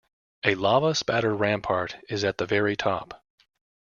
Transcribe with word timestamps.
A 0.43 0.55
lava 0.55 0.95
spatter 0.95 1.35
rampart 1.35 1.95
is 2.09 2.23
at 2.23 2.39
the 2.39 2.47
very 2.47 2.75
top. 2.75 3.23